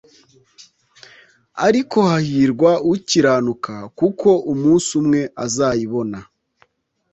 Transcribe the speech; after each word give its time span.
ariko 1.67 1.97
hahirwa 2.09 2.71
ukiranuka 2.93 3.73
kuko 3.99 4.29
umunsi 4.51 4.89
umwe 5.01 5.21
azayibona 5.45 6.19